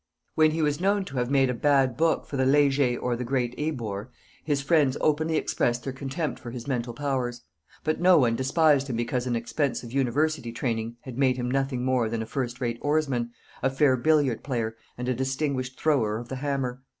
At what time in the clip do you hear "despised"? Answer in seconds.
8.35-8.87